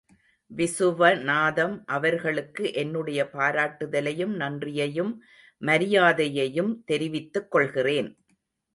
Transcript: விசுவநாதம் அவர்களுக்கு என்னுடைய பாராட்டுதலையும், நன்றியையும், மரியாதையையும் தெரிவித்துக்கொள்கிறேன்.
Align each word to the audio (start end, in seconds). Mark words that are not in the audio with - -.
விசுவநாதம் 0.51 1.75
அவர்களுக்கு 1.85 2.73
என்னுடைய 2.73 3.29
பாராட்டுதலையும், 3.33 4.33
நன்றியையும், 4.35 5.13
மரியாதையையும் 5.61 6.73
தெரிவித்துக்கொள்கிறேன். 6.91 8.11